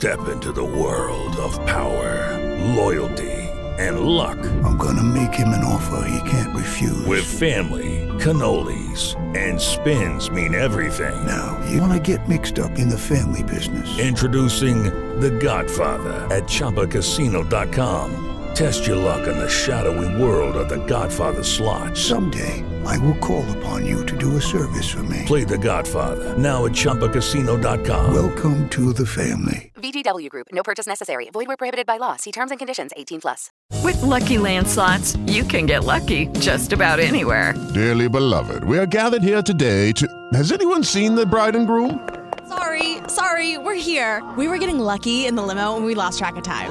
[0.00, 2.38] Step into the world of power,
[2.74, 3.36] loyalty,
[3.78, 4.38] and luck.
[4.64, 7.04] I'm gonna make him an offer he can't refuse.
[7.04, 11.12] With family, cannolis, and spins mean everything.
[11.26, 13.98] Now, you wanna get mixed up in the family business.
[13.98, 14.84] Introducing
[15.20, 18.39] The Godfather at ChumbaCasino.com.
[18.54, 21.96] Test your luck in the shadowy world of The Godfather slot.
[21.96, 25.22] Someday, I will call upon you to do a service for me.
[25.26, 28.12] Play The Godfather now at ChumbaCasino.com.
[28.12, 29.72] Welcome to the family.
[29.76, 30.48] VGW Group.
[30.52, 31.30] No purchase necessary.
[31.32, 32.16] Void where prohibited by law.
[32.16, 32.90] See terms and conditions.
[32.96, 33.50] 18 plus.
[33.82, 37.54] With Lucky Land slots, you can get lucky just about anywhere.
[37.72, 40.06] Dearly beloved, we are gathered here today to.
[40.34, 42.06] Has anyone seen the bride and groom?
[42.48, 44.28] Sorry, sorry, we're here.
[44.36, 46.70] We were getting lucky in the limo and we lost track of time.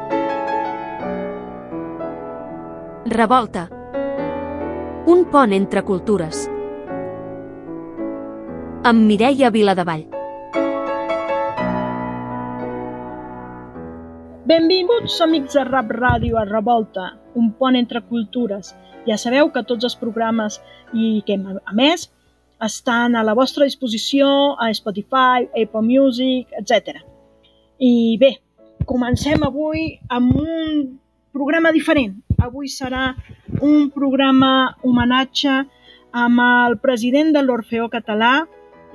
[3.11, 3.65] Revolta
[5.11, 6.45] Un pont entre cultures
[8.87, 10.05] amb Mireia Viladevall
[14.47, 18.71] Benvinguts, amics de Rap Ràdio a Revolta, un pont entre cultures.
[19.03, 20.61] Ja sabeu que tots els programes
[20.95, 22.07] i que, a més,
[22.63, 27.03] estan a la vostra disposició a Spotify, Apple Music, etc.
[27.75, 28.37] I bé,
[28.87, 30.83] comencem avui amb un
[31.35, 32.21] programa diferent.
[32.41, 33.11] Avui serà
[33.61, 35.59] un programa homenatge
[36.21, 38.31] amb el president de l'Orfeó Català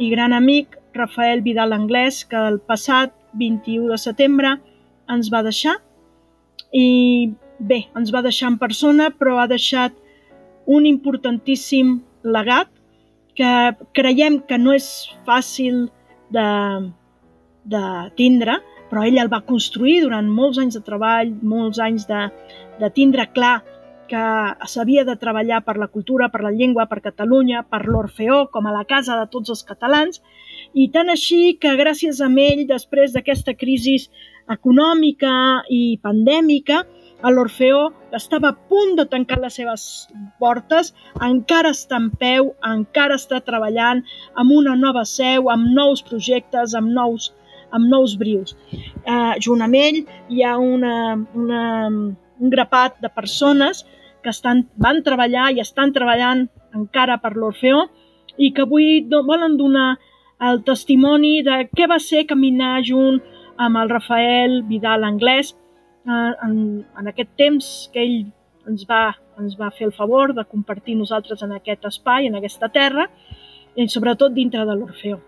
[0.03, 4.57] i gran amic Rafael Vidal Anglès, que el passat 21 de setembre
[5.15, 5.77] ens va deixar.
[6.75, 9.95] I bé, ens va deixar en persona, però ha deixat
[10.67, 12.73] un importantíssim legat
[13.39, 13.53] que
[13.95, 14.89] creiem que no és
[15.29, 15.85] fàcil
[16.35, 16.49] de,
[17.71, 17.85] de
[18.19, 18.59] tindre,
[18.91, 22.27] però ell el va construir durant molts anys de treball, molts anys de,
[22.81, 23.57] de tindre clar
[24.07, 24.25] que
[24.71, 28.75] s'havia de treballar per la cultura, per la llengua, per Catalunya, per l'Orfeó, com a
[28.75, 30.23] la casa de tots els catalans,
[30.75, 33.97] i tant així que gràcies a ell, després d'aquesta crisi
[34.53, 35.33] econòmica
[35.75, 36.85] i pandèmica,
[37.27, 39.85] l'Orfeó estava a punt de tancar les seves
[40.39, 40.93] portes,
[41.29, 44.05] encara està en peu, encara està treballant
[44.35, 47.33] amb una nova seu, amb nous projectes, amb nous,
[47.75, 48.57] amb nous brius.
[48.73, 53.85] Eh, junt amb ell hi ha una, una, un grapat de persones
[54.23, 57.87] que estan, van treballar i estan treballant encara per l'Orfeó
[58.37, 59.95] i que avui do, volen donar
[60.47, 63.23] el testimoni de què va ser caminar junt
[63.57, 66.59] amb el Rafael Vidal Anglès eh, en,
[66.99, 68.19] en aquest temps que ell
[68.67, 72.69] ens va, ens va fer el favor de compartir nosaltres en aquest espai, en aquesta
[72.75, 73.07] terra,
[73.77, 75.21] i sobretot dintre de l'Orfeó.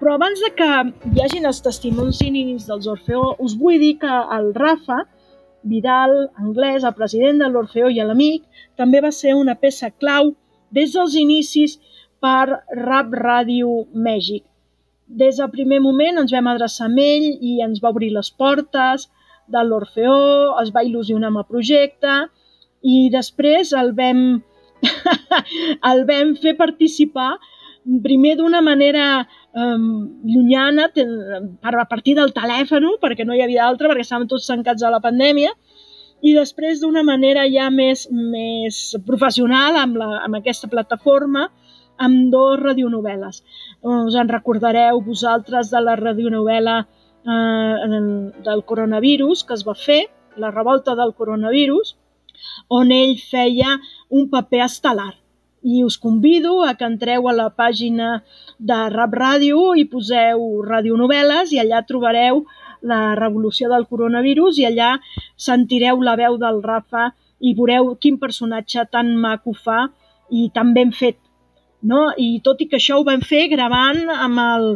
[0.00, 0.66] Però abans de que
[1.12, 5.02] hi hagin els testimonis dels Orfeó, us vull dir que el Rafa
[5.72, 8.46] Vidal Anglès, el president de l'Orfeó i l'amic,
[8.80, 10.32] també va ser una peça clau
[10.72, 11.76] des dels inicis
[12.24, 12.48] per
[12.80, 14.46] Rap Ràdio Mèxic.
[15.20, 19.10] Des del primer moment ens vam adreçar amb ell i ens va obrir les portes
[19.52, 20.16] de l'Orfeó,
[20.62, 22.16] es va il·lusionar amb el projecte
[22.80, 24.26] i després el vam,
[25.92, 27.34] el vam fer participar
[28.04, 29.86] primer d'una manera um,
[30.24, 34.82] llunyana, per a partir del telèfon, perquè no hi havia altra, perquè estàvem tots tancats
[34.82, 35.52] a la pandèmia,
[36.20, 41.46] i després d'una manera ja més, més professional amb, la, amb aquesta plataforma,
[42.00, 43.42] amb dos radionovel·les.
[43.84, 48.00] Us en recordareu vosaltres de la radionovel·la eh,
[48.48, 50.02] del coronavirus que es va fer,
[50.36, 51.96] la revolta del coronavirus,
[52.72, 53.76] on ell feia
[54.08, 55.12] un paper estel·lar.
[55.62, 58.22] I us convido a que entreu a la pàgina
[58.58, 62.44] de Rap Ràdio i poseu radionovel·les i allà trobareu
[62.80, 64.94] la revolució del coronavirus i allà
[65.36, 69.82] sentireu la veu del Rafa i veureu quin personatge tan maco fa
[70.30, 71.20] i tan ben fet
[71.82, 72.10] no?
[72.16, 74.66] I tot i que això ho vam fer gravant amb el,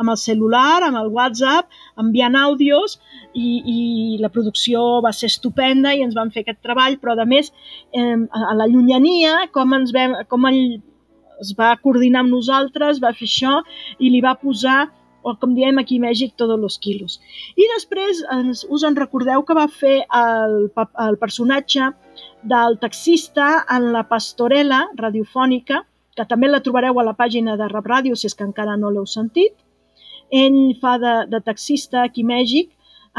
[0.00, 1.68] amb el celular, amb el WhatsApp,
[2.00, 2.98] enviant àudios
[3.34, 3.78] i, i
[4.22, 7.52] la producció va ser estupenda i ens van fer aquest treball, però a més
[7.92, 10.64] eh, a la llunyania, com, ens vam, com ell
[11.42, 13.60] es va coordinar amb nosaltres, va fer això
[13.98, 14.90] i li va posar
[15.22, 17.18] o com diem aquí a Mèxic, tots els quilos.
[17.54, 20.56] I després ens, us en recordeu que va fer el,
[21.06, 21.92] el personatge
[22.42, 25.84] del taxista en la pastorela radiofònica,
[26.16, 28.90] que també la trobareu a la pàgina de Rap Ràdio si és que encara no
[28.90, 29.54] l'heu sentit.
[30.32, 32.70] Ell fa de, de taxista aquí a Mèxic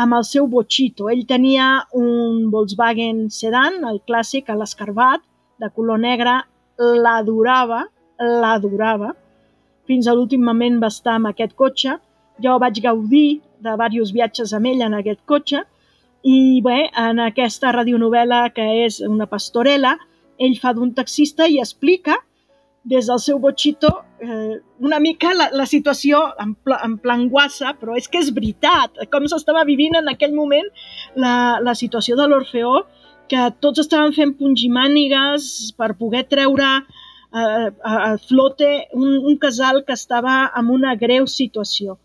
[0.03, 1.09] amb el seu bochito.
[1.13, 5.21] Ell tenia un Volkswagen sedan, el clàssic, a l'escarbat,
[5.61, 6.39] de color negre,
[6.77, 7.83] l'adorava,
[8.19, 9.13] l'adorava.
[9.87, 11.99] Fins a l'últim moment va estar amb aquest cotxe.
[12.41, 15.61] Jo vaig gaudir de diversos viatges amb ell en aquest cotxe
[16.23, 19.97] i bé, en aquesta radionovela que és una pastorela,
[20.39, 22.15] ell fa d'un taxista i explica
[22.83, 23.89] des del seu botxito
[24.19, 28.31] eh, una mica la, la situació en, pla, en plan guassa, però és que és
[28.35, 30.67] veritat, com s'estava vivint en aquell moment
[31.15, 32.83] la, la situació de l'Orfeó,
[33.31, 39.83] que tots estaven fent pungimànigues per poder treure eh, a, a flote un, un casal
[39.87, 41.97] que estava en una greu situació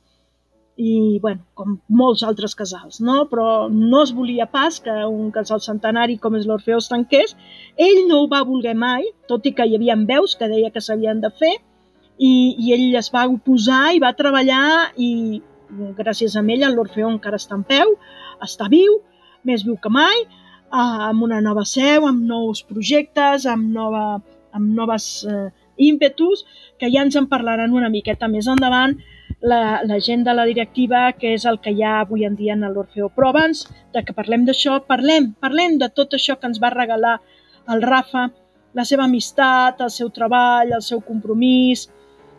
[0.78, 3.25] i, bueno, com molts altres casals, no?
[3.30, 7.34] Però no es volia pas que un casal centenari com és l'Orfeó es tanqués.
[7.76, 10.82] Ell no ho va voler mai, tot i que hi havia veus que deia que
[10.84, 11.56] s'havien de fer,
[12.19, 15.40] i, i ell es va oposar i va treballar i
[15.98, 17.94] gràcies a ell l'Orfeó encara està en peu,
[18.42, 19.00] està viu,
[19.46, 20.24] més viu que mai,
[20.70, 24.20] amb una nova seu, amb nous projectes, amb, nova,
[24.52, 25.48] amb noves eh,
[25.78, 26.44] ímpetus,
[26.78, 28.98] que ja ens en parlaran una miqueta més endavant,
[29.40, 32.56] la, la gent de la directiva, que és el que hi ha avui en dia
[32.56, 33.10] en l'Orfeo.
[33.14, 37.19] Però abans de que parlem d'això, parlem, parlem de tot això que ens va regalar
[37.69, 38.28] el Rafa,
[38.75, 41.88] la seva amistat, el seu treball, el seu compromís,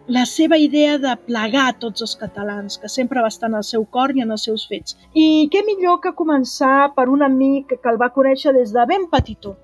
[0.09, 3.85] la seva idea de plegar tots els catalans, que sempre va estar en el seu
[3.85, 4.97] cor i en els seus fets.
[5.13, 9.05] I què millor que començar per un amic que el va conèixer des de ben
[9.11, 9.55] petitó,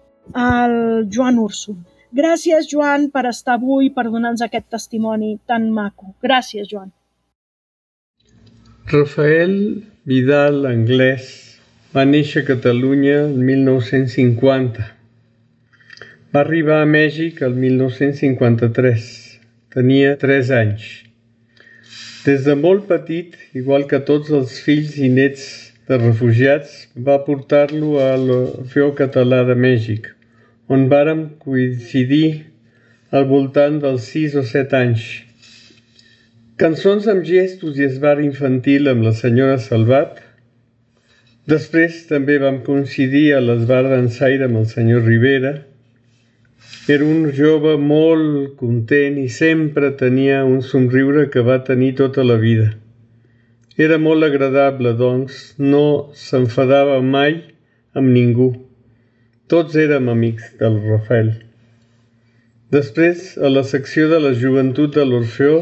[0.46, 1.76] el Joan Urso.
[2.16, 6.14] Gràcies, Joan, per estar avui, per donar-nos aquest testimoni tan maco.
[6.24, 6.94] Gràcies, Joan.
[8.92, 9.56] Rafael
[10.08, 11.28] Vidal Anglès
[11.96, 14.88] va néixer a Catalunya el 1950.
[16.32, 19.12] Va arribar a Mèxic el 1953.
[19.76, 20.88] Tenia 3 anys.
[22.24, 25.48] Des de molt petit, igual que tots els fills i nets
[25.90, 30.15] de refugiats, va portar-lo a l'Orfeó Català de Mèxic,
[30.68, 32.46] on vàrem coincidir
[33.12, 35.06] al voltant dels 6 o 7 anys.
[36.62, 40.22] Cançons amb gestos i esbar infantil amb la senyora Salvat.
[41.52, 45.54] Després també vam coincidir a l'esbar d'ensaire amb el senyor Rivera.
[46.90, 52.40] Era un jove molt content i sempre tenia un somriure que va tenir tota la
[52.42, 52.72] vida.
[53.78, 57.42] Era molt agradable, doncs, no s'enfadava mai
[57.94, 58.65] amb ningú.
[59.46, 61.28] Tots érem amics del Rafael.
[62.74, 65.60] Després, a la secció de la joventut de l'Orfeó,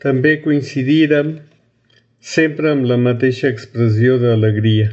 [0.00, 1.34] també coincidírem
[2.34, 4.88] sempre amb la mateixa expressió d'alegria.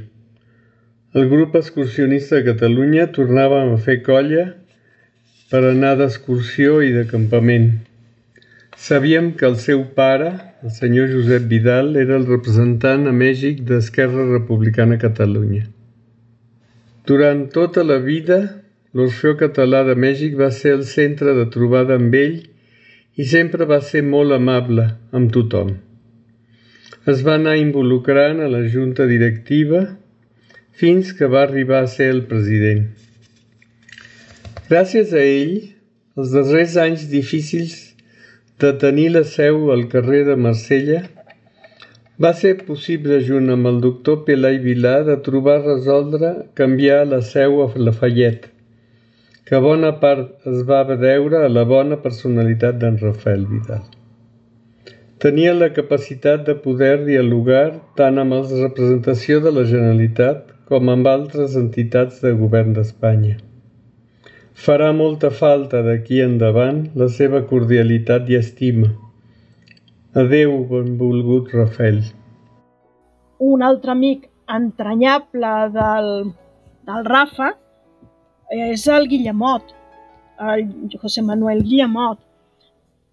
[1.16, 4.46] El grup excursionista de Catalunya tornàvem a fer colla
[5.50, 7.72] per anar d'excursió i de campament.
[8.76, 14.28] Sabíem que el seu pare, el senyor Josep Vidal, era el representant a Mèxic d'Esquerra
[14.36, 15.70] Republicana Catalunya.
[17.08, 18.40] Durant tota la vida,
[18.94, 22.40] l'Orfeó Català de Mèxic va ser el centre de trobada amb ell
[23.20, 24.86] i sempre va ser molt amable
[25.16, 25.76] amb tothom.
[27.10, 29.86] Es va anar involucrant a la junta directiva
[30.80, 32.86] fins que va arribar a ser el president.
[34.70, 35.56] Gràcies a ell,
[36.20, 37.78] els darrers anys difícils
[38.60, 41.02] de tenir la seu al carrer de Marsella,
[42.24, 47.62] va ser possible, junt amb el doctor Pelai Vilà, de trobar resoldre canviar la seu
[47.66, 48.56] a Lafayette
[49.50, 53.82] que bona part es va deure a la bona personalitat d'en Rafael Vidal.
[55.24, 57.64] Tenia la capacitat de poder dialogar
[58.02, 63.40] tant amb els representació de la Generalitat com amb altres entitats de govern d'Espanya.
[64.68, 68.94] Farà molta falta d'aquí endavant la seva cordialitat i estima.
[70.16, 72.02] Adeu, benvolgut Rafael.
[73.38, 76.08] Un altre amic entranyable del,
[76.90, 77.52] del Rafa
[78.50, 79.70] és el Guillemot,
[80.42, 80.66] el
[80.98, 82.18] José Manuel Guillemot.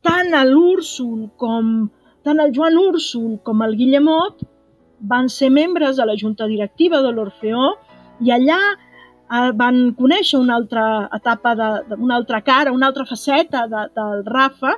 [0.01, 1.91] Tant l'Úrsul com
[2.25, 4.41] tant el Joan Úrsul com el Guillemot
[4.99, 7.75] van ser membres de la junta directiva de l'Orfeó
[8.25, 13.67] i allà eh, van conèixer una altra etapa, de, una altra cara, una altra faceta
[13.69, 14.73] de, del Rafa,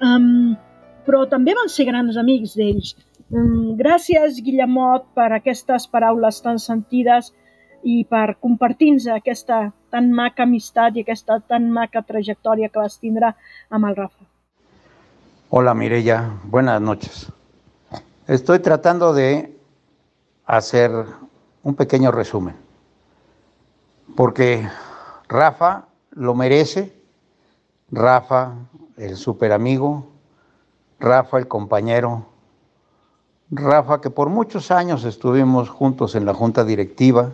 [0.00, 0.54] um,
[1.06, 2.94] però també van ser grans amics d'ells.
[3.30, 7.32] Um, gràcies, Guillemot, per aquestes paraules tan sentides
[7.84, 13.34] i per compartir-nos aquesta tan maca amistat i aquesta tan maca trayectoria que vas tindre
[13.70, 14.24] amb el Rafa.
[15.50, 17.28] Hola Mireya, buenas noches.
[18.26, 19.54] Estoy tratando de
[20.46, 20.90] hacer
[21.62, 22.56] un pequeño resumen,
[24.16, 24.66] porque
[25.28, 26.92] Rafa lo merece,
[27.90, 28.54] Rafa
[28.96, 30.13] el super amigo,
[31.04, 32.24] Rafa el compañero,
[33.50, 37.32] Rafa, que por muchos años estuvimos juntos en la junta directiva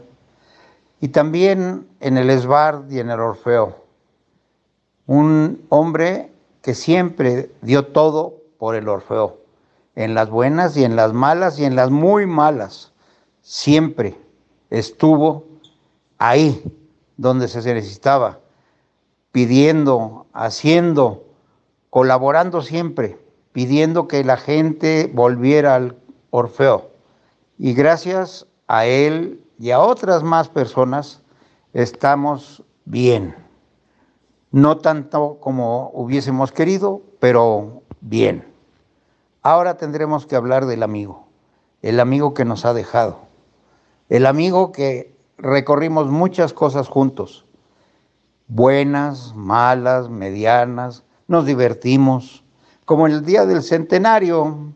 [1.00, 3.76] y también en el ESBAR y en el Orfeo.
[5.06, 9.38] Un hombre que siempre dio todo por el Orfeo,
[9.94, 12.90] en las buenas y en las malas y en las muy malas.
[13.40, 14.18] Siempre
[14.68, 15.44] estuvo
[16.18, 16.60] ahí
[17.16, 18.40] donde se necesitaba,
[19.30, 21.22] pidiendo, haciendo,
[21.88, 23.19] colaborando siempre,
[23.52, 25.96] pidiendo que la gente volviera al
[26.30, 26.90] Orfeo.
[27.58, 31.22] Y gracias a él y a otras más personas
[31.72, 33.34] estamos bien.
[34.52, 38.44] No tanto como hubiésemos querido, pero bien.
[39.42, 41.26] Ahora tendremos que hablar del amigo,
[41.82, 43.20] el amigo que nos ha dejado,
[44.08, 47.46] el amigo que recorrimos muchas cosas juntos,
[48.48, 52.44] buenas, malas, medianas, nos divertimos,
[52.90, 54.74] como el día del centenario,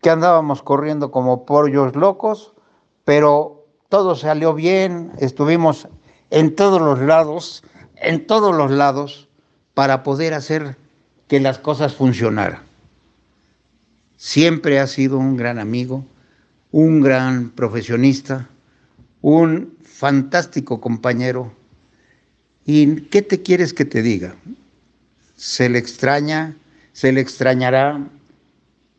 [0.00, 2.52] que andábamos corriendo como pollos locos,
[3.04, 5.88] pero todo salió bien, estuvimos
[6.30, 7.64] en todos los lados,
[7.96, 9.28] en todos los lados,
[9.74, 10.76] para poder hacer
[11.26, 12.62] que las cosas funcionaran.
[14.16, 16.04] Siempre ha sido un gran amigo,
[16.70, 18.48] un gran profesionista,
[19.22, 21.52] un fantástico compañero.
[22.64, 24.36] ¿Y qué te quieres que te diga?
[25.34, 26.54] Se le extraña,
[27.00, 27.98] se le extrañará,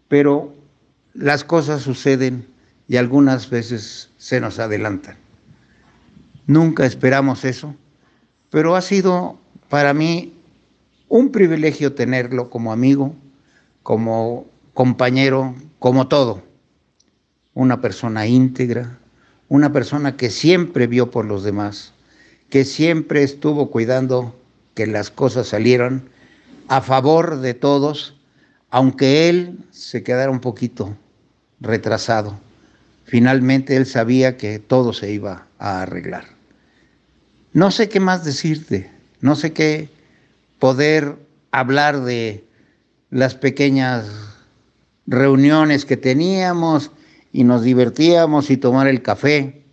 [0.07, 0.55] pero
[1.13, 2.47] las cosas suceden
[2.87, 5.17] y algunas veces se nos adelantan.
[6.47, 7.75] Nunca esperamos eso,
[8.49, 9.37] pero ha sido
[9.69, 10.33] para mí
[11.09, 13.13] un privilegio tenerlo como amigo,
[13.83, 16.41] como compañero, como todo.
[17.53, 18.97] Una persona íntegra,
[19.47, 21.93] una persona que siempre vio por los demás,
[22.49, 24.35] que siempre estuvo cuidando
[24.73, 26.09] que las cosas salieran
[26.71, 28.15] a favor de todos,
[28.69, 30.95] aunque él se quedara un poquito
[31.59, 32.39] retrasado.
[33.03, 36.23] Finalmente él sabía que todo se iba a arreglar.
[37.51, 39.89] No sé qué más decirte, no sé qué
[40.59, 41.17] poder
[41.51, 42.45] hablar de
[43.09, 44.05] las pequeñas
[45.07, 46.91] reuniones que teníamos
[47.33, 49.65] y nos divertíamos y tomar el café,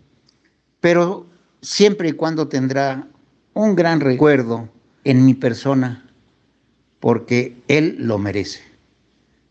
[0.80, 1.28] pero
[1.62, 3.06] siempre y cuando tendrá
[3.54, 4.68] un gran recuerdo
[5.04, 6.07] en mi persona,
[7.00, 8.60] porque él lo merece.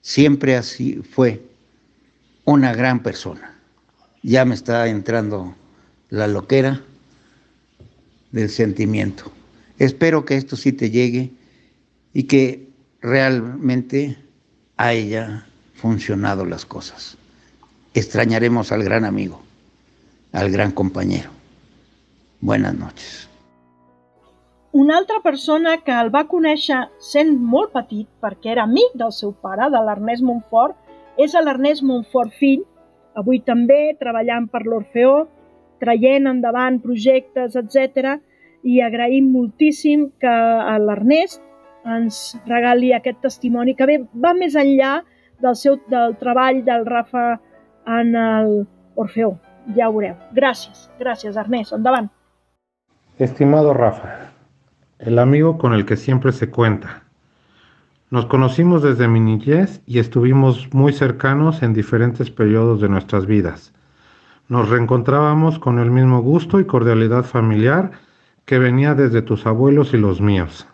[0.01, 1.41] Siempre así fue
[2.45, 3.55] una gran persona.
[4.23, 5.55] Ya me está entrando
[6.09, 6.81] la loquera
[8.31, 9.31] del sentimiento.
[9.79, 11.31] Espero que esto sí te llegue
[12.13, 12.67] y que
[13.01, 14.17] realmente
[14.77, 17.17] haya funcionado las cosas.
[17.93, 19.41] Extrañaremos al gran amigo,
[20.31, 21.29] al gran compañero.
[22.41, 23.26] Buenas noches.
[24.77, 29.31] Una altra persona que el va conèixer sent molt petit, perquè era amic del seu
[29.41, 30.75] pare, de l'Ernest Montfort,
[31.17, 32.61] és l'Ernest Montfort fill,
[33.17, 35.15] avui també treballant per l'Orfeó,
[35.81, 38.19] traient endavant projectes, etc.
[38.61, 40.35] I agraïm moltíssim que
[40.85, 41.41] l'Ernest
[41.97, 44.99] ens regali aquest testimoni que bé, va més enllà
[45.41, 47.25] del, seu, del treball del Rafa
[47.97, 48.55] en el
[48.93, 49.33] Orfeó.
[49.73, 50.21] Ja ho veureu.
[50.37, 51.73] Gràcies, gràcies Ernest.
[51.73, 52.13] Endavant.
[53.17, 54.26] Estimado Rafa,
[54.99, 57.03] el amigo con el que siempre se cuenta.
[58.09, 63.73] Nos conocimos desde mi niñez y estuvimos muy cercanos en diferentes periodos de nuestras vidas.
[64.47, 67.91] Nos reencontrábamos con el mismo gusto y cordialidad familiar
[68.45, 70.65] que venía desde tus abuelos y los míos.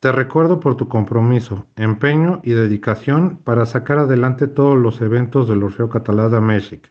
[0.00, 5.62] Te recuerdo por tu compromiso, empeño y dedicación para sacar adelante todos los eventos del
[5.62, 6.88] Orfeo Catalá de México.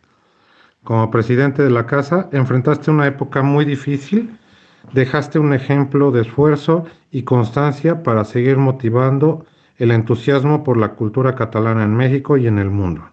[0.82, 4.38] Como presidente de la casa, enfrentaste una época muy difícil
[4.92, 9.46] Dejaste un ejemplo de esfuerzo y constancia para seguir motivando
[9.76, 13.08] el entusiasmo por la cultura catalana en México y en el mundo.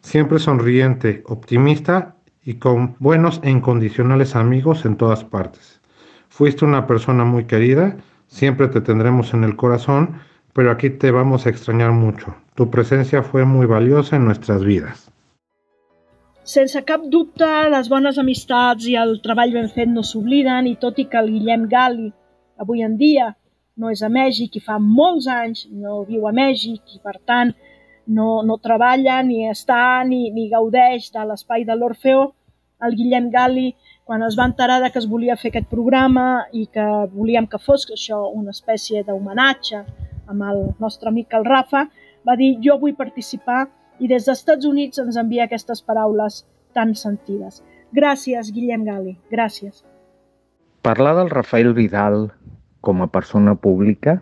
[0.00, 5.80] Siempre sonriente, optimista y con buenos e incondicionales amigos en todas partes.
[6.28, 7.96] Fuiste una persona muy querida,
[8.26, 10.20] siempre te tendremos en el corazón,
[10.52, 12.34] pero aquí te vamos a extrañar mucho.
[12.54, 15.05] Tu presencia fue muy valiosa en nuestras vidas.
[16.46, 21.00] Sense cap dubte, les bones amistats i el treball ben fet no s'obliden i tot
[21.02, 22.12] i que el Guillem Gali
[22.62, 23.32] avui en dia
[23.82, 27.50] no és a Mèxic i fa molts anys no viu a Mèxic i per tant
[28.06, 32.28] no, no treballa ni està ni, ni gaudeix de l'espai de l'Orfeo,
[32.86, 33.72] el Guillem Gali,
[34.06, 36.86] quan es va enterar de que es volia fer aquest programa i que
[37.16, 39.82] volíem que fos això una espècie d'homenatge
[40.30, 41.88] amb el nostre amic el Rafa,
[42.22, 43.64] va dir jo vull participar
[43.98, 46.42] i des dels Estats Units ens envia aquestes paraules
[46.76, 47.62] tan sentides.
[47.96, 49.84] Gràcies, Guillem Gali, gràcies.
[50.84, 52.28] Parlar del Rafael Vidal
[52.84, 54.20] com a persona pública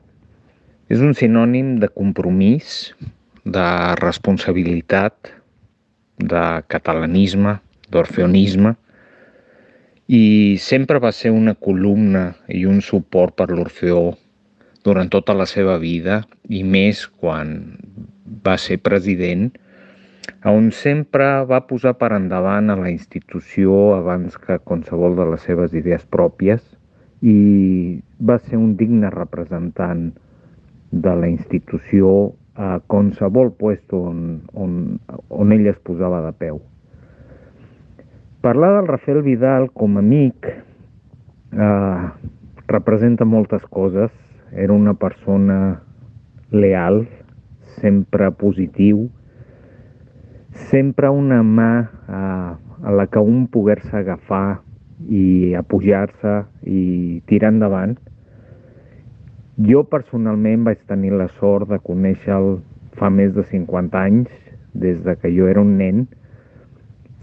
[0.93, 2.95] és un sinònim de compromís,
[3.45, 3.67] de
[4.01, 5.33] responsabilitat,
[6.19, 7.59] de catalanisme,
[7.91, 8.75] d'orfeonisme,
[10.09, 14.13] i sempre va ser una columna i un suport per l'Orfeó
[14.85, 16.21] durant tota la seva vida
[16.53, 17.55] i més quan
[18.45, 19.49] va ser president,
[20.45, 25.75] on sempre va posar per endavant a la institució abans que qualsevol de les seves
[25.77, 26.63] idees pròpies
[27.25, 30.11] i va ser un digne representant
[30.93, 34.21] de la institució a qualsevol puesto on,
[34.53, 36.61] on, on ell es posava de peu.
[38.45, 42.05] Parlar del Rafael Vidal com a amic eh,
[42.69, 44.13] representa moltes coses.
[44.53, 45.81] Era una persona
[46.53, 47.07] leal,
[47.81, 49.09] sempre positiu,
[50.71, 51.71] sempre una mà
[52.09, 52.51] eh,
[52.85, 54.61] a la que un poder-se agafar
[55.09, 57.97] i apujar-se i tirar endavant.
[59.69, 62.59] Jo personalment vaig tenir la sort de conèixer-lo
[62.99, 64.31] fa més de 50 anys,
[64.75, 66.07] des de que jo era un nen,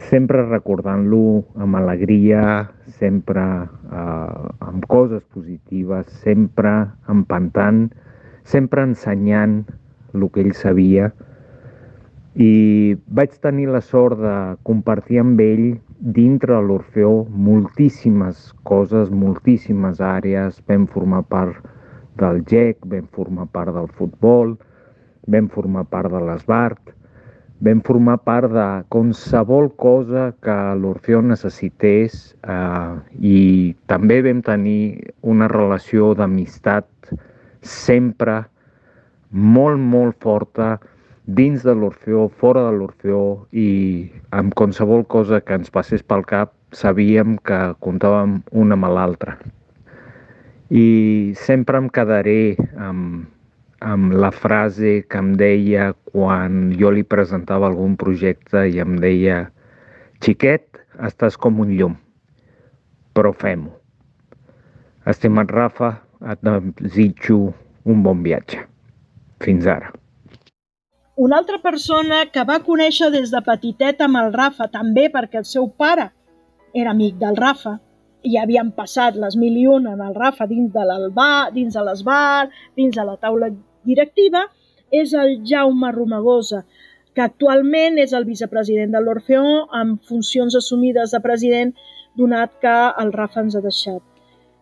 [0.09, 3.43] sempre recordant-lo amb alegria, sempre
[3.91, 6.73] eh, amb coses positives, sempre
[7.11, 7.89] empantant,
[8.43, 9.61] sempre ensenyant
[10.13, 11.11] el que ell sabia.
[12.35, 15.65] I vaig tenir la sort de compartir amb ell
[15.99, 20.61] dintre de l'Orfeó moltíssimes coses, moltíssimes àrees.
[20.67, 21.59] Vam formar part
[22.15, 24.55] del GEC, vam formar part del futbol,
[25.27, 26.93] vam formar part de l'Esbart,
[27.59, 35.51] vam formar part de qualsevol cosa que l'Orfeó necessités eh, i també vam tenir una
[35.51, 36.87] relació d'amistat
[37.61, 38.39] sempre
[39.31, 40.79] molt, molt forta
[41.25, 46.53] dins de l'Orfeó, fora de l'Orfeó i amb qualsevol cosa que ens passés pel cap
[46.73, 49.37] sabíem que comptàvem una amb l'altra.
[50.71, 53.27] I sempre em quedaré amb,
[53.83, 59.43] amb la frase que em deia quan jo li presentava algun projecte i em deia
[60.23, 60.67] xiquet,
[61.05, 61.95] estàs com un llum,
[63.13, 63.73] però fem-ho.
[65.11, 65.95] Estimat Rafa,
[66.29, 67.49] et desitjo
[67.89, 68.61] un bon viatge.
[69.41, 69.89] Fins ara.
[71.21, 75.45] Una altra persona que va conèixer des de petitet amb el Rafa, també perquè el
[75.45, 76.07] seu pare
[76.73, 77.75] era amic del Rafa,
[78.25, 81.83] i havien passat les mil i una en el Rafa dins de l'albar, dins de
[81.85, 82.47] l'esbar,
[82.79, 83.51] dins de la taula
[83.85, 84.47] directiva
[85.03, 86.63] és el Jaume Romagosa,
[87.13, 89.45] que actualment és el vicepresident de l'Orfeó
[89.83, 91.75] amb funcions assumides de president
[92.17, 94.01] donat que el Rafa ens ha deixat.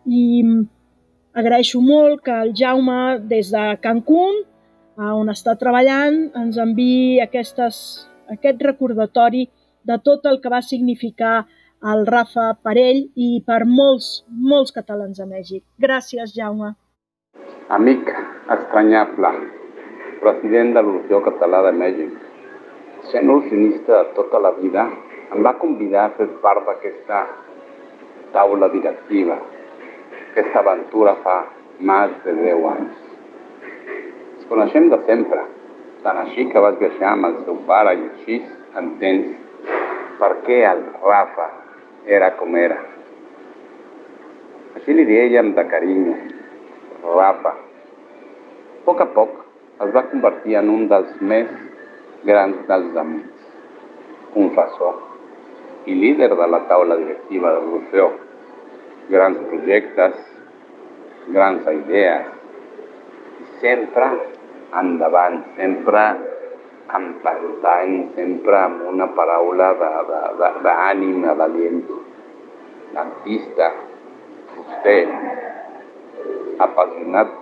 [0.04, 0.44] I
[1.32, 3.00] agraeixo molt que el Jaume,
[3.32, 4.44] des de Cancún,
[4.98, 9.46] on està treballant, ens enviï aquestes, aquest recordatori
[9.86, 11.46] de tot el que va significar
[11.92, 15.62] el Rafa per ell i per molts, molts catalans a Mèxic.
[15.80, 16.74] Gràcies, Jaume.
[17.70, 18.10] Amic
[18.56, 19.30] estranyable,
[20.20, 22.18] president de l'Orfeó Català de Mèxic,
[23.12, 24.88] sent orfenista de tota la vida,
[25.32, 27.22] em va convidar a fer part d'aquesta
[28.34, 29.38] taula directiva,
[30.32, 31.38] aquesta aventura fa
[31.80, 33.09] més de 10 anys.
[34.50, 35.44] Coneixem de sempre,
[36.02, 38.38] tant així que vaig viatjar amb el seu pare i així
[38.80, 39.36] entens
[40.18, 41.44] per què el Rafa
[42.16, 42.78] era com era.
[44.74, 46.16] Així li dèiem de carinyo,
[47.04, 47.52] Rafa.
[47.52, 49.36] A poc a poc
[49.86, 51.54] es va convertir en un dels més
[52.26, 53.46] grans dels amics,
[54.34, 54.98] confessor
[55.86, 58.10] i líder de la taula directiva de l'Orfeó.
[59.14, 60.18] Grans projectes,
[61.38, 62.34] grans idees,
[63.40, 64.10] i sempre
[64.76, 66.02] endavant, sempre
[66.90, 71.82] empantant, sempre amb una paraula d'ànim, d'alient,
[72.94, 73.70] d'artista,
[74.54, 75.02] fuster,
[76.66, 77.36] apassionat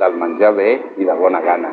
[0.00, 1.72] del menjar bé i de bona gana.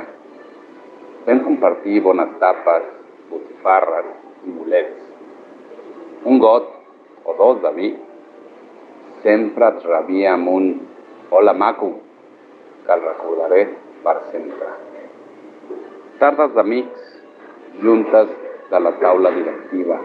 [1.27, 2.87] Vam compartir bones tapes,
[3.29, 4.11] botifarres
[4.47, 5.07] i bolets.
[6.29, 6.67] Un got
[7.25, 7.89] o dos de vi
[9.23, 10.69] sempre et rebia amb un
[11.29, 11.91] hola maco,
[12.85, 13.65] que el recordaré
[14.03, 14.88] per sempre.
[16.19, 17.03] Tardes d'amics,
[17.81, 18.31] juntes
[18.69, 19.99] de la taula directiva,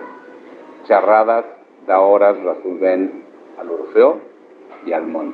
[0.86, 1.48] xerrades
[1.88, 3.08] d'hores resolvent
[3.58, 4.12] a l'Orfeó
[4.86, 5.32] i al món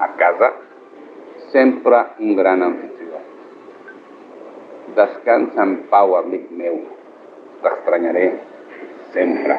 [0.00, 0.50] a casa,
[1.52, 3.22] sempre un gran anfitrió.
[4.98, 6.82] Descansa en pau, amic meu.
[7.62, 8.26] T'estranyaré
[9.14, 9.56] sempre.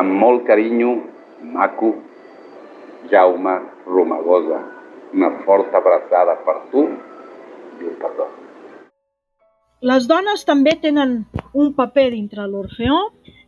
[0.00, 0.96] Amb molt carinyo,
[1.52, 1.94] maco,
[3.12, 4.60] Jaume Romagosa.
[5.12, 6.88] Una forta abraçada per tu.
[9.82, 11.16] Les dones també tenen
[11.58, 12.98] un paper dintre l'Orfeó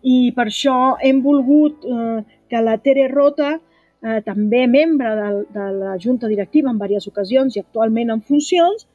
[0.02, 5.68] i per això hem volgut eh, que la Tere Rota eh, també membre de, de
[5.78, 8.86] la Junta Directiva en diverses ocasions i actualment en funcions,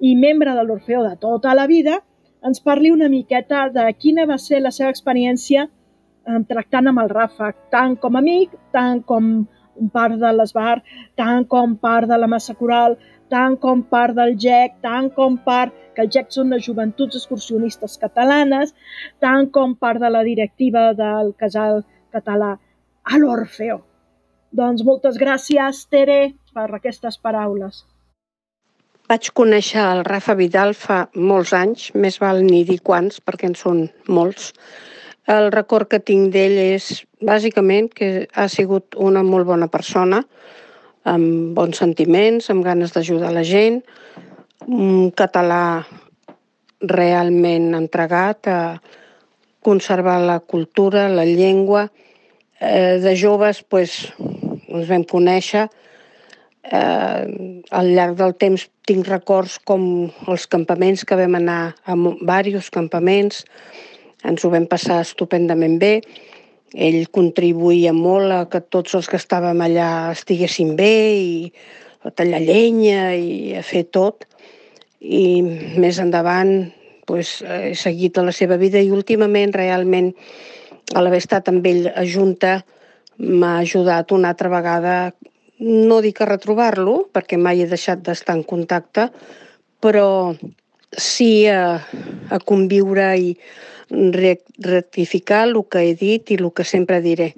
[0.00, 1.98] i membre de l'Orfeó de tota la vida,
[2.46, 7.14] ens parli una miqueta de quina va ser la seva experiència eh, tractant amb el
[7.14, 9.46] Ràfec, tant com amic, tant com
[9.94, 10.80] part de l'Esbar,
[11.18, 12.98] tant com part de la Massa Coral,
[13.32, 17.98] tant com part del GEC, tant com part que el GEC són les Joventuts Excursionistes
[18.02, 18.74] Catalanes,
[19.24, 22.56] tant com part de la directiva del casal català
[23.04, 23.82] a l'Orfeo.
[24.52, 26.20] Doncs moltes gràcies, Tere,
[26.54, 27.84] per aquestes paraules.
[29.08, 33.56] Vaig conèixer el Rafa Vidal fa molts anys, més val ni dir quants, perquè en
[33.56, 34.50] són molts.
[35.28, 36.90] El record que tinc d'ell és
[37.24, 40.22] bàsicament que ha sigut una molt bona persona,
[41.08, 43.80] amb bons sentiments, amb ganes d'ajudar la gent,
[44.68, 45.86] un català
[46.80, 48.60] realment entregat a
[49.64, 51.88] conservar la cultura, la llengua.
[52.60, 55.68] Eh, de joves pues, ens vam conèixer.
[56.68, 59.82] Eh, al llarg del temps tinc records com
[60.28, 63.44] els campaments que vam anar a diversos campaments,
[64.24, 65.94] ens ho vam passar estupendament bé.
[66.76, 71.52] Ell contribuïa molt a que tots els que estàvem allà estiguessin bé i
[72.04, 74.26] a tallar llenya i a fer tot.
[75.00, 75.40] I
[75.80, 76.68] més endavant
[77.08, 80.12] pues, he seguit la seva vida i últimament realment
[80.94, 82.58] a l'haver estat amb ell a Junta
[83.18, 84.94] m'ha ajudat una altra vegada,
[85.58, 89.08] no dic a retrobar-lo, perquè mai he deixat d'estar en contacte,
[89.82, 90.34] però
[90.96, 91.80] sí a,
[92.30, 93.36] a conviure i
[93.90, 97.34] rectificar el que he dit i el que sempre diré.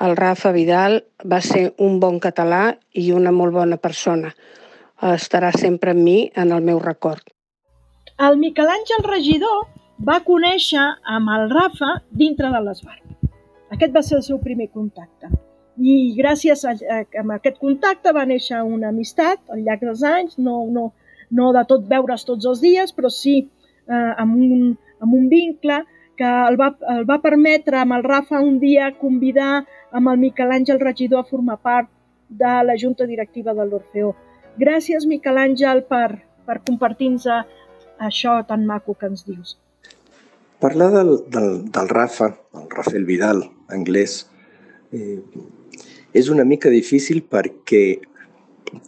[0.00, 4.32] El Rafa Vidal va ser un bon català i una molt bona persona.
[5.00, 7.22] Estarà sempre amb mi en el meu record.
[8.18, 9.66] El Miquel Àngel Regidor
[10.06, 12.98] va conèixer amb el Rafa dintre de l'Esbar.
[13.74, 15.30] Aquest va ser el seu primer contacte.
[15.78, 20.36] I gràcies a, a, a aquest contacte va néixer una amistat al llarg dels anys,
[20.38, 20.92] no, no,
[21.38, 24.70] no de tot veure's tots els dies, però sí eh, amb, un,
[25.02, 25.82] amb un vincle
[26.16, 30.54] que el va, el va permetre amb el Rafa un dia convidar amb el Miquel
[30.54, 31.90] Àngel Regidor a formar part
[32.28, 34.14] de la junta directiva de l'Orfeó.
[34.58, 37.26] Gràcies, Miquel Àngel, per, per compartir-nos
[37.98, 39.56] això tan maco que ens dius.
[40.62, 43.42] Parlar del, del, del Rafa, el Rafael Vidal,
[43.74, 44.22] anglès,
[44.94, 45.20] eh,
[46.14, 47.84] és una mica difícil perquè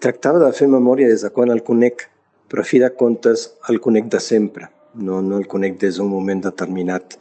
[0.03, 2.07] tractava de fer memòria des de quan el conec,
[2.49, 6.09] però a fi de comptes el conec de sempre, no, no el conec des d'un
[6.11, 7.19] moment determinat.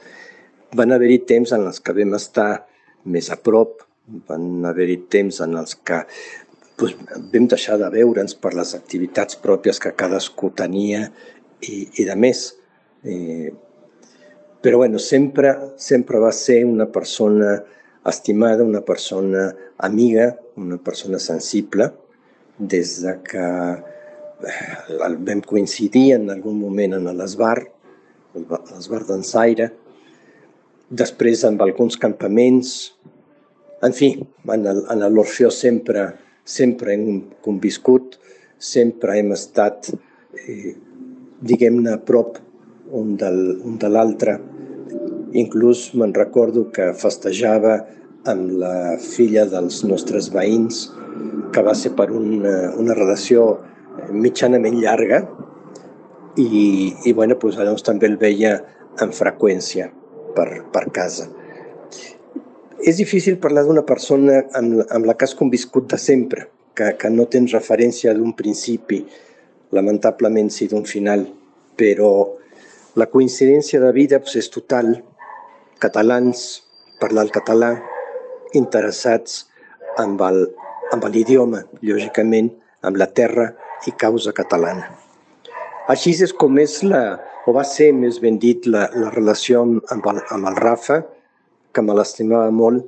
[0.76, 2.66] Van haver-hi temps en els que vam estar
[3.12, 3.84] més a prop,
[4.30, 6.02] van haver-hi temps en els que
[6.78, 6.96] doncs,
[7.34, 11.08] vam deixar de veure'ns per les activitats pròpies que cadascú tenia
[11.62, 12.48] i, i de més.
[13.04, 13.54] Eh,
[14.62, 17.60] però bueno, sempre, sempre va ser una persona
[18.06, 21.92] estimada, una persona amiga, una persona sensible,
[22.58, 23.46] des de que
[24.40, 27.58] vam coincidir en algun moment en l'esbar,
[28.36, 29.70] l'esbar d'Ensaire,
[30.90, 32.94] després amb alguns campaments,
[33.86, 34.12] en fi,
[34.52, 36.12] en l'Orfeó sempre,
[36.44, 38.20] sempre hem conviscut,
[38.58, 39.92] sempre hem estat,
[40.36, 40.76] eh,
[41.42, 42.40] diguem-ne, a prop
[42.92, 44.40] un, del, un de l'altre.
[45.36, 47.80] Inclús me'n recordo que festejava
[48.30, 50.88] amb la filla dels nostres veïns,
[51.54, 53.46] que va ser per una, una relació
[54.12, 55.24] mitjanament llarga,
[56.36, 58.58] i, i bueno, doncs, llavors també el veia
[59.02, 59.90] amb freqüència
[60.36, 61.30] per, per casa.
[62.86, 67.10] És difícil parlar d'una persona amb, amb la que has conviscut de sempre, que, que
[67.10, 69.02] no tens referència d'un principi,
[69.76, 71.26] lamentablement sí d'un final,
[71.80, 72.12] però
[72.96, 74.94] la coincidència de vida doncs, és total.
[75.80, 76.46] Catalans,
[77.02, 77.74] parlar el català,
[78.56, 79.46] interessats
[80.00, 80.22] amb
[81.12, 82.52] l'idioma, lògicament,
[82.86, 83.50] amb la terra
[83.88, 84.90] i causa catalana.
[85.92, 87.04] Així és com és la,
[87.46, 91.04] o va ser més ben dit, la, la relació amb, el, amb el Rafa,
[91.74, 92.88] que me l'estimava molt.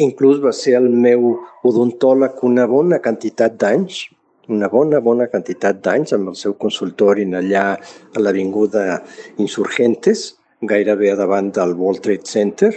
[0.00, 1.34] Inclús va ser el meu
[1.68, 4.06] odontòleg una bona quantitat d'anys,
[4.50, 9.02] una bona, bona quantitat d'anys amb el seu consultori allà a l'Avinguda
[9.38, 10.30] Insurgentes,
[10.62, 12.72] gairebé davant del World Trade Center.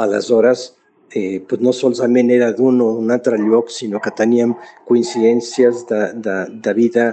[0.00, 0.70] Aleshores,
[1.14, 4.54] eh, no solament era d'un o d'un altre lloc, sinó que teníem
[4.88, 7.06] coincidències de, de, de vida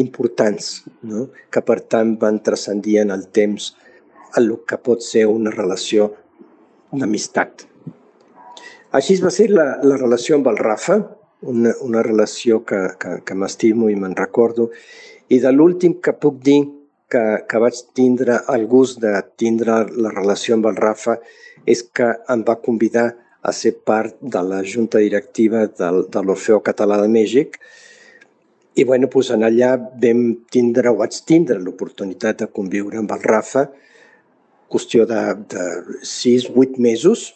[0.00, 1.28] importants, no?
[1.52, 3.74] que per tant van transcendir en el temps
[4.36, 6.12] el que pot ser una relació
[6.92, 7.66] d'amistat.
[8.96, 10.96] Així va ser la, la relació amb el Rafa,
[11.42, 14.70] una, una relació que, que, que m'estimo i me'n recordo.
[15.28, 16.62] I de l'últim que puc dir
[17.12, 21.18] que, que vaig tindre el gust de tindre la relació amb el Rafa
[21.74, 23.10] és que em va convidar
[23.42, 27.60] a ser part de la junta directiva del, de l'Orfeo Català de Mèxic
[28.78, 30.20] I bueno, doncs en allà vam
[30.54, 33.64] tindre o vaig tindre l'oportunitat de conviure amb el Rafa
[34.68, 35.64] qüestió de, de
[36.04, 37.32] 6-8 mesos.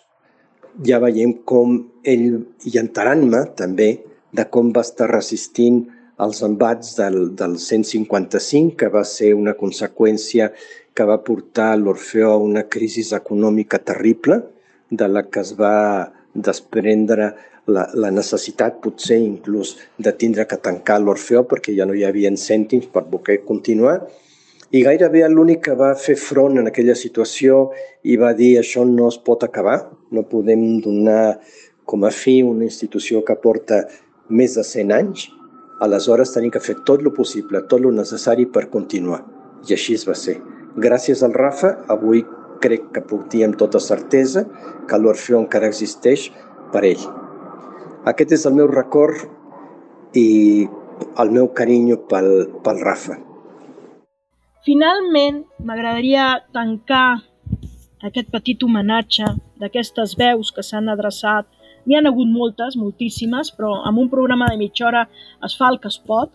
[0.87, 2.29] Ja veiem com ell,
[2.69, 3.91] i enterant-me també,
[4.33, 5.83] de com va estar resistint
[6.23, 10.53] els embats del, del 155, que va ser una conseqüència
[10.95, 14.43] que va portar l'Orfeó a una crisi econòmica terrible,
[14.91, 17.33] de la que es va desprendre
[17.67, 22.33] la, la necessitat potser inclús de tindre que tancar l'Orfeó perquè ja no hi havia
[22.37, 24.01] cèntims per poder continuar
[24.73, 27.59] i gairebé l'únic que va fer front en aquella situació
[28.09, 29.79] i va dir això no es pot acabar,
[30.11, 31.39] no podem donar
[31.85, 33.83] com a fi una institució que porta
[34.31, 35.27] més de 100 anys,
[35.85, 39.21] aleshores tenim que fer tot el possible, tot el necessari per continuar.
[39.69, 40.39] I així es va ser.
[40.77, 42.23] Gràcies al Rafa, avui
[42.63, 44.47] crec que puc dir amb tota certesa
[44.89, 46.31] que l'Orfeó encara existeix
[46.73, 47.03] per ell.
[48.09, 49.27] Aquest és el meu record
[50.17, 50.65] i
[51.21, 52.31] el meu carinyo pel,
[52.65, 53.19] pel Rafa.
[54.65, 57.21] Finalment, m'agradaria tancar
[58.07, 59.27] aquest petit homenatge
[59.61, 61.49] d'aquestes veus que s'han adreçat.
[61.87, 65.03] N'hi han hagut moltes, moltíssimes, però amb un programa de mitja hora
[65.45, 66.31] es fa el que es pot.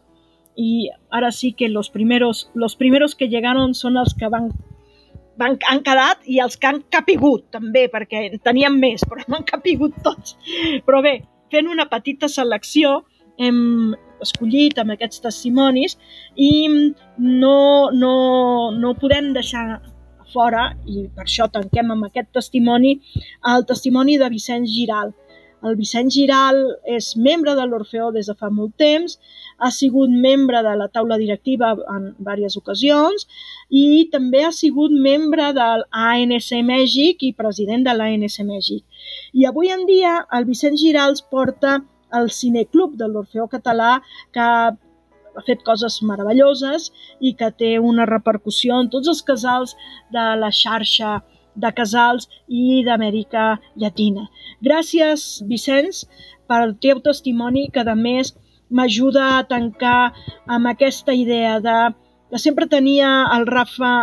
[0.57, 4.49] I ara sí que los primeros, los primeros que llegaron són els que van,
[5.37, 9.47] van, han quedat i els que han capigut també, perquè teníem més, però no han
[9.47, 10.35] capigut tots.
[10.87, 11.19] Però bé,
[11.53, 13.03] fent una petita selecció
[13.37, 15.93] hem escollit amb aquests testimonis
[16.35, 16.49] i
[17.21, 17.57] no,
[17.93, 18.15] no,
[18.73, 19.67] no podem deixar
[20.33, 22.97] fora, i per això tanquem amb aquest testimoni,
[23.53, 25.13] el testimoni de Vicenç Giral.
[25.65, 29.17] El Vicenç Giral és membre de l'Orfeó des de fa molt temps,
[29.57, 33.25] ha sigut membre de la taula directiva en diverses ocasions
[33.81, 38.83] i també ha sigut membre de l'ANC Mèxic i president de l'ANC Mèxic.
[39.33, 41.79] I avui en dia el Vicenç Girals porta
[42.19, 43.97] el Cineclub de l'Orfeó Català
[44.33, 44.75] que ha
[45.47, 49.75] fet coses meravelloses i que té una repercussió en tots els casals
[50.13, 51.17] de la xarxa
[51.57, 54.27] de Casals i d'Amèrica Llatina.
[54.63, 56.05] Gràcies, Vicenç,
[56.47, 58.33] pel teu testimoni, que a més
[58.69, 60.13] m'ajuda a tancar
[60.45, 61.77] amb aquesta idea de
[62.29, 63.93] que sempre tenia el Rafa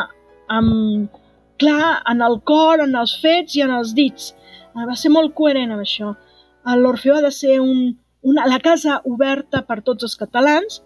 [0.49, 1.11] amb,
[1.59, 4.33] clar en el cor, en els fets i en els dits.
[4.75, 6.15] Va ser molt coherent amb això.
[6.81, 7.93] L'Orfeó ha de ser un,
[8.25, 10.81] una, la casa oberta per tots els catalans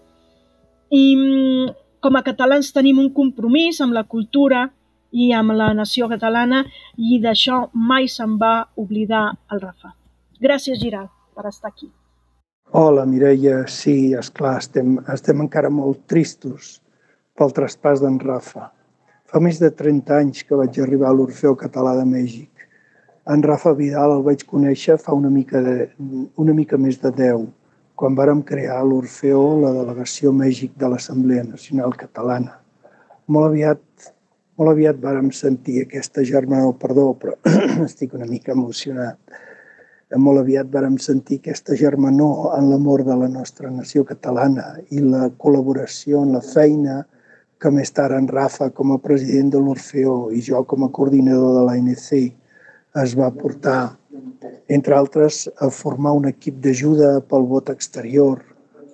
[0.90, 1.68] i mm,
[2.02, 4.68] com a catalans tenim un compromís amb la cultura,
[5.10, 6.64] i amb la nació catalana
[6.96, 9.94] i d'això mai se'n va oblidar el Rafa.
[10.40, 11.90] Gràcies, Giral, per estar aquí.
[12.70, 13.62] Hola, Mireia.
[13.66, 16.78] Sí, és clar, estem, estem encara molt tristos
[17.38, 18.68] pel traspàs d'en Rafa.
[19.28, 22.50] Fa més de 30 anys que vaig arribar a l'Orfeo Català de Mèxic.
[23.28, 25.88] En Rafa Vidal el vaig conèixer fa una mica, de,
[26.36, 27.48] una mica més de 10,
[27.98, 32.56] quan vàrem crear l'Orfeo la delegació Mèxic de l'Assemblea Nacional Catalana.
[33.28, 34.12] Molt aviat
[34.58, 37.36] molt aviat vàrem sentir aquesta germanor, perdó, però
[37.86, 39.18] estic una mica emocionat.
[40.18, 45.28] Molt aviat vàrem sentir aquesta germanor en l'amor de la nostra nació catalana i la
[45.42, 47.02] col·laboració en la feina
[47.60, 51.58] que més tard en Rafa com a president de l'Orfeó i jo com a coordinador
[51.58, 52.10] de l'ANC
[53.02, 53.80] es va portar,
[54.74, 58.40] entre altres, a formar un equip d'ajuda pel vot exterior,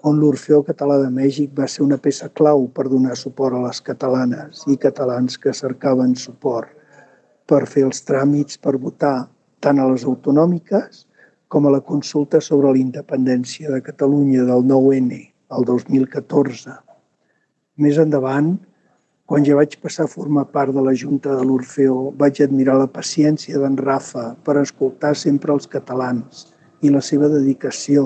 [0.05, 3.79] on l'Orfeó Català de Mèxic va ser una peça clau per donar suport a les
[3.87, 6.75] catalanes i catalans que cercaven suport
[7.49, 9.15] per fer els tràmits per votar
[9.65, 11.07] tant a les autonòmiques
[11.49, 15.23] com a la consulta sobre la independència de Catalunya del 9N,
[15.57, 16.77] el 2014.
[17.81, 18.53] Més endavant,
[19.25, 22.91] quan ja vaig passar a formar part de la Junta de l'Orfeó, vaig admirar la
[22.93, 26.51] paciència d'en Rafa per escoltar sempre els catalans
[26.85, 28.05] i la seva dedicació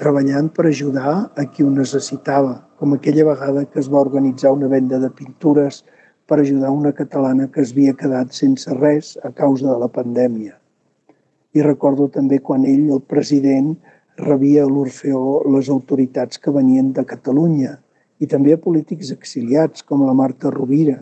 [0.00, 4.68] treballant per ajudar a qui ho necessitava, com aquella vegada que es va organitzar una
[4.68, 5.82] venda de pintures
[6.26, 10.56] per ajudar una catalana que es havia quedat sense res a causa de la pandèmia.
[11.54, 13.74] I recordo també quan ell, el president,
[14.18, 17.78] rebia a l'Orfeó les autoritats que venien de Catalunya
[18.22, 21.00] i també a polítics exiliats com la Marta Rovira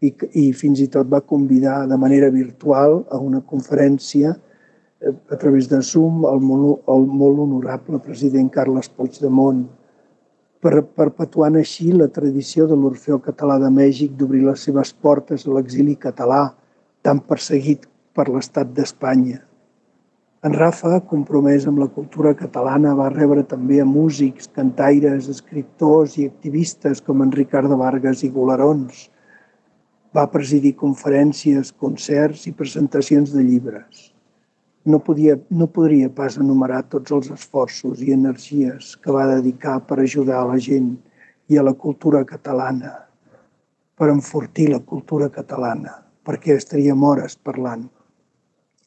[0.00, 4.34] i, i fins i tot va convidar de manera virtual a una conferència
[5.04, 9.64] a través de Zoom el molt, el molt honorable president Carles Puigdemont,
[10.64, 15.56] per, perpetuant així la tradició de l'Orfeó Català de Mèxic d'obrir les seves portes a
[15.56, 16.54] l'exili català,
[17.04, 17.84] tan perseguit
[18.16, 19.42] per l'estat d'Espanya.
[20.44, 26.28] En Rafa, compromès amb la cultura catalana, va rebre també a músics, cantaires, escriptors i
[26.28, 29.06] activistes com en Ricardo Vargas i Golarons.
[30.16, 34.13] Va presidir conferències, concerts i presentacions de llibres
[34.84, 40.00] no, podia, no podria pas enumerar tots els esforços i energies que va dedicar per
[40.02, 40.94] ajudar a la gent
[41.48, 42.92] i a la cultura catalana,
[43.96, 47.86] per enfortir la cultura catalana, perquè estaríem hores parlant.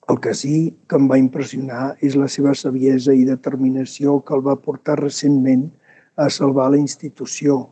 [0.08, 0.58] El que sí
[0.88, 5.68] que em va impressionar és la seva saviesa i determinació que el va portar recentment
[6.16, 7.66] a salvar la institució,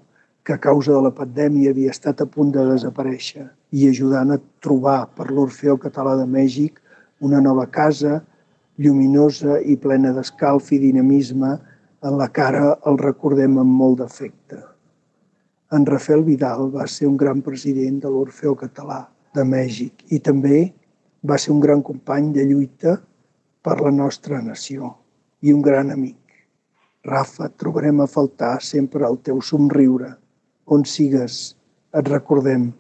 [0.46, 4.42] que a causa de la pandèmia havia estat a punt de desaparèixer, i ajudant a
[4.62, 6.78] trobar per l'Orfeo Català de Mèxic
[7.20, 8.20] una nova casa,
[8.78, 11.56] lluminosa i plena d'escalf i dinamisme,
[12.06, 14.60] en la cara el recordem amb molt d'afecte.
[15.74, 20.60] En Rafael Vidal va ser un gran president de l'Orfeo Català de Mèxic i també
[21.26, 23.00] va ser un gran company de lluita
[23.66, 24.94] per la nostra nació
[25.42, 26.20] i un gran amic.
[27.06, 30.12] Rafa, trobarem a faltar sempre el teu somriure.
[30.66, 31.56] On sigues,
[31.94, 32.72] et recordem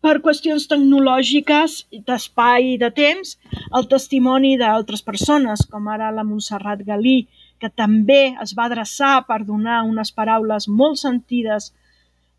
[0.00, 1.74] per qüestions tecnològiques,
[2.06, 3.36] d'espai i de temps,
[3.76, 7.18] el testimoni d'altres persones, com ara la Montserrat Galí,
[7.60, 11.70] que també es va adreçar per donar unes paraules molt sentides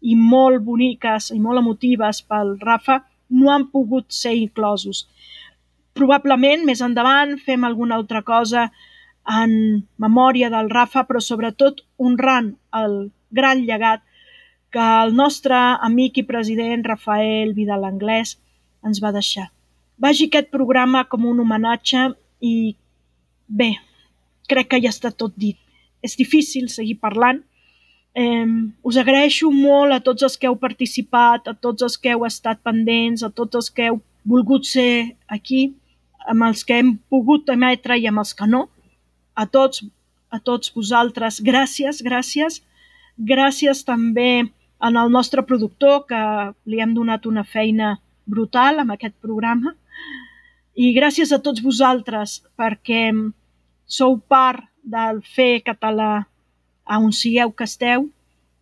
[0.01, 5.05] i molt boniques i molt emotives pel Rafa, no han pogut ser inclosos.
[5.93, 8.71] Probablement més endavant fem alguna altra cosa
[9.29, 9.51] en
[10.01, 14.01] memòria del Rafa, però sobretot honrant el gran llegat
[14.71, 18.37] que el nostre amic i president Rafael Vidal Anglès
[18.87, 19.49] ens va deixar.
[20.01, 22.07] Vagi aquest programa com un homenatge
[22.41, 22.73] i
[23.47, 23.73] bé,
[24.49, 25.59] crec que ja està tot dit.
[26.01, 27.43] És difícil seguir parlant.
[28.15, 28.47] Eh,
[28.83, 32.63] us agraeixo molt a tots els que heu participat, a tots els que heu estat
[32.63, 35.73] pendents, a tots els que heu volgut ser aquí,
[36.27, 38.65] amb els que hem pogut emetre i amb els que no.
[39.35, 39.83] A tots,
[40.31, 42.61] a tots vosaltres, gràcies, gràcies.
[43.17, 44.49] Gràcies també
[44.81, 46.21] en el nostre productor, que
[46.65, 49.75] li hem donat una feina brutal amb aquest programa.
[50.75, 53.11] I gràcies a tots vosaltres perquè
[53.85, 56.25] sou part del fer català
[56.85, 58.07] a on sigueu que esteu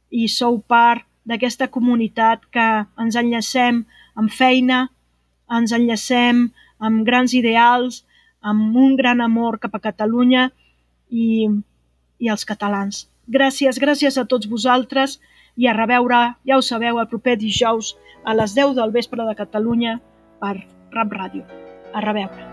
[0.09, 2.67] i sou part d'aquesta comunitat que
[2.99, 3.83] ens enllacem
[4.17, 4.87] amb feina,
[5.53, 6.47] ens enllacem
[6.79, 8.03] amb grans ideals,
[8.41, 10.49] amb un gran amor cap a Catalunya
[11.09, 11.47] i,
[12.19, 13.05] i els catalans.
[13.29, 15.19] Gràcies, gràcies a tots vosaltres
[15.59, 17.91] i a reveure, ja ho sabeu, el proper dijous
[18.23, 19.97] a les 10 del vespre de Catalunya
[20.39, 20.55] per
[20.95, 21.43] Rap Ràdio.
[21.91, 22.45] A reveure.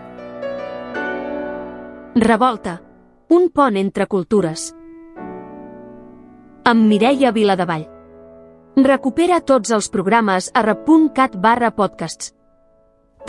[2.17, 2.81] Revolta,
[3.29, 4.73] un pont entre cultures.
[6.67, 7.85] Amb Mireia Viladevall.
[8.83, 12.33] Recupera tots els programes a rap.cat barra podcasts.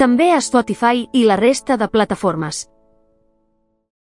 [0.01, 2.67] També a Spotify i la resta de plataformes.